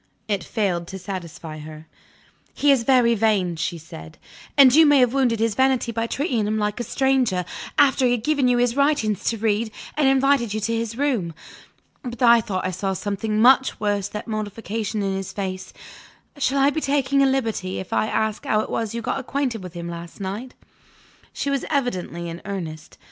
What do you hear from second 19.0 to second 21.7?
got acquainted with him last night?" She was